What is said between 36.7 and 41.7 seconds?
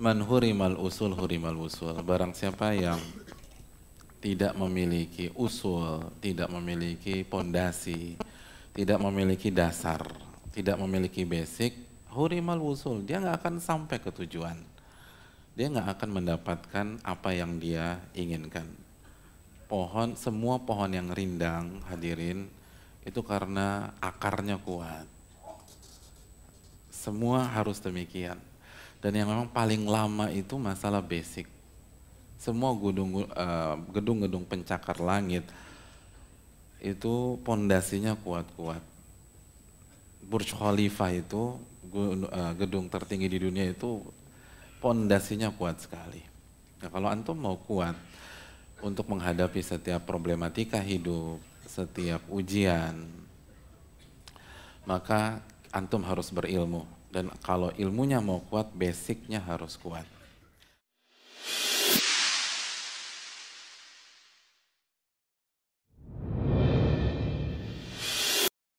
itu pondasinya kuat-kuat. Burj Khalifa itu